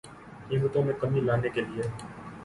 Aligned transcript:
قیمتوں 0.47 0.83
میں 0.83 0.93
کمی 1.01 1.19
لانے 1.21 1.49
کیلئے 1.55 1.83